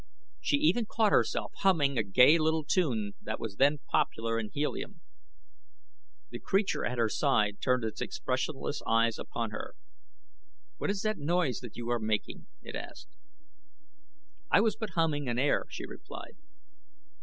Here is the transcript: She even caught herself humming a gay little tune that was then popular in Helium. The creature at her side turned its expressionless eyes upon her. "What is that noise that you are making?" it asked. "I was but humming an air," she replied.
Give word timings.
She 0.39 0.57
even 0.57 0.87
caught 0.87 1.11
herself 1.11 1.53
humming 1.57 1.95
a 1.95 2.01
gay 2.03 2.39
little 2.39 2.63
tune 2.63 3.11
that 3.21 3.39
was 3.39 3.57
then 3.57 3.77
popular 3.87 4.39
in 4.39 4.49
Helium. 4.51 5.01
The 6.31 6.39
creature 6.39 6.83
at 6.83 6.97
her 6.97 7.07
side 7.07 7.61
turned 7.61 7.83
its 7.83 8.01
expressionless 8.01 8.81
eyes 8.87 9.19
upon 9.19 9.51
her. 9.51 9.75
"What 10.79 10.89
is 10.89 11.03
that 11.03 11.19
noise 11.19 11.59
that 11.59 11.75
you 11.77 11.91
are 11.91 11.99
making?" 11.99 12.47
it 12.63 12.75
asked. 12.75 13.09
"I 14.49 14.59
was 14.59 14.75
but 14.75 14.89
humming 14.95 15.27
an 15.29 15.37
air," 15.37 15.65
she 15.69 15.85
replied. 15.85 16.35